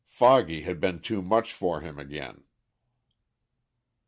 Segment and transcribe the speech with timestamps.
[0.09, 2.45] Foggy had been too much for him again."